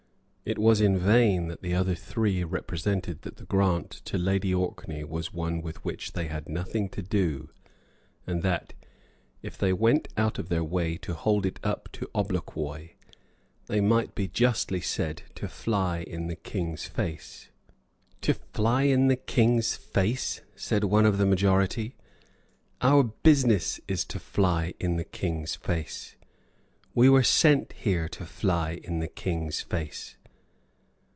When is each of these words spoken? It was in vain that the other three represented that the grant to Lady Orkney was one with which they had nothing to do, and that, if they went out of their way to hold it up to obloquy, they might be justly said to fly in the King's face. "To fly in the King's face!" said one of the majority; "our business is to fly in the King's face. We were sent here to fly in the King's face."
It 0.43 0.57
was 0.57 0.81
in 0.81 0.97
vain 0.97 1.47
that 1.47 1.61
the 1.61 1.73
other 1.75 1.95
three 1.95 2.43
represented 2.43 3.21
that 3.21 3.37
the 3.37 3.45
grant 3.45 3.89
to 4.03 4.17
Lady 4.17 4.53
Orkney 4.53 5.01
was 5.05 5.31
one 5.31 5.61
with 5.61 5.81
which 5.85 6.11
they 6.11 6.27
had 6.27 6.49
nothing 6.49 6.89
to 6.89 7.01
do, 7.01 7.49
and 8.27 8.43
that, 8.43 8.73
if 9.41 9.57
they 9.57 9.71
went 9.71 10.09
out 10.17 10.39
of 10.39 10.49
their 10.49 10.63
way 10.63 10.97
to 10.97 11.13
hold 11.13 11.45
it 11.45 11.57
up 11.63 11.89
to 11.93 12.09
obloquy, 12.13 12.97
they 13.67 13.79
might 13.79 14.13
be 14.13 14.27
justly 14.27 14.81
said 14.81 15.23
to 15.35 15.47
fly 15.47 15.99
in 15.99 16.27
the 16.27 16.35
King's 16.35 16.85
face. 16.85 17.47
"To 18.21 18.33
fly 18.33 18.81
in 18.83 19.07
the 19.07 19.15
King's 19.15 19.77
face!" 19.77 20.41
said 20.57 20.83
one 20.83 21.05
of 21.05 21.17
the 21.17 21.25
majority; 21.25 21.95
"our 22.81 23.03
business 23.03 23.79
is 23.87 24.03
to 24.05 24.19
fly 24.19 24.73
in 24.81 24.97
the 24.97 25.05
King's 25.05 25.55
face. 25.55 26.17
We 26.93 27.07
were 27.09 27.23
sent 27.23 27.71
here 27.71 28.09
to 28.09 28.25
fly 28.25 28.81
in 28.83 28.99
the 28.99 29.07
King's 29.07 29.61
face." 29.61 30.17